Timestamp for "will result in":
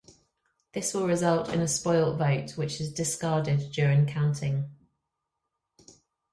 0.95-1.61